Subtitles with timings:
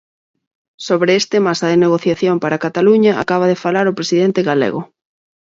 [0.87, 4.81] Sobre este masa de negociación para Cataluña acaba de falar o presidente galego.